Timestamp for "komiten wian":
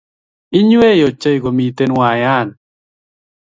1.43-2.49